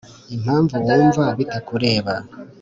impamvu 0.35 0.75
wumva 0.85 1.23
bitakureba 1.37 2.13